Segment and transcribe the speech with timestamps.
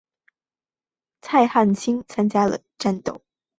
[1.21, 3.21] 蔡汉卿参加了战斗。